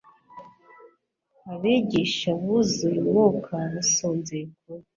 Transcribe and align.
Abigisha 1.53 2.29
buzuye 2.41 2.97
umwuka, 3.03 3.55
basonzeye 3.73 4.43
ukuri, 4.49 4.83